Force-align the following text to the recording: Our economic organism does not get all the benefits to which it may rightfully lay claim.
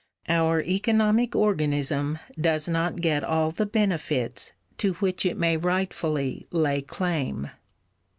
Our 0.27 0.63
economic 0.63 1.35
organism 1.35 2.17
does 2.35 2.67
not 2.67 3.01
get 3.01 3.23
all 3.23 3.51
the 3.51 3.67
benefits 3.67 4.51
to 4.79 4.93
which 4.93 5.27
it 5.27 5.37
may 5.37 5.57
rightfully 5.57 6.47
lay 6.51 6.81
claim. 6.81 7.51